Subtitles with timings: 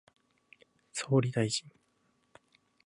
[0.93, 1.69] 総理大臣